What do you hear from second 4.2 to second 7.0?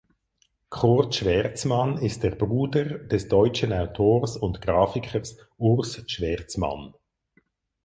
und Grafikers Urs Schwerzmann.